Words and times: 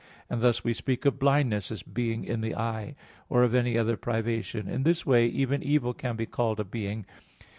and 0.31 0.41
thus 0.41 0.63
we 0.63 0.73
speak 0.73 1.05
of 1.05 1.19
blindness 1.19 1.69
as 1.69 1.83
being 1.83 2.23
in 2.23 2.41
the 2.41 2.55
eye; 2.55 2.95
or 3.29 3.43
of 3.43 3.53
any 3.53 3.77
other 3.77 3.95
privation. 3.95 4.67
In 4.67 4.81
this 4.81 5.05
way 5.05 5.27
even 5.27 5.61
evil 5.61 5.93
can 5.93 6.15
be 6.15 6.25
called 6.25 6.59
a 6.59 6.63
being. 6.63 7.05